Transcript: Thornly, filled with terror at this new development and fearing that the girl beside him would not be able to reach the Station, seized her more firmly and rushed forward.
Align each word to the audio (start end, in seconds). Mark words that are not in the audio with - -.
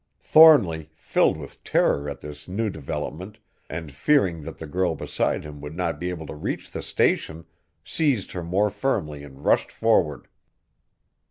Thornly, 0.19 0.89
filled 0.95 1.37
with 1.37 1.63
terror 1.63 2.09
at 2.09 2.21
this 2.21 2.47
new 2.47 2.71
development 2.71 3.37
and 3.69 3.91
fearing 3.91 4.41
that 4.41 4.57
the 4.57 4.65
girl 4.65 4.95
beside 4.95 5.43
him 5.43 5.61
would 5.61 5.75
not 5.75 5.99
be 5.99 6.09
able 6.09 6.25
to 6.25 6.33
reach 6.33 6.71
the 6.71 6.81
Station, 6.81 7.45
seized 7.85 8.31
her 8.31 8.41
more 8.41 8.71
firmly 8.71 9.21
and 9.23 9.45
rushed 9.45 9.71
forward. 9.71 10.27